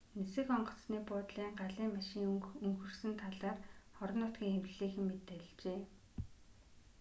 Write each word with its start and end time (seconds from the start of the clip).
нисэх 0.17 0.47
онгоцны 0.57 0.97
буудлын 1.09 1.51
галын 1.61 1.89
машин 1.97 2.21
өнхөрсөн 2.67 3.13
талаар 3.21 3.57
орон 4.01 4.19
нутгийн 4.21 4.53
хэвлэлийнхэн 4.57 5.05
мэдээлжээ 5.07 5.79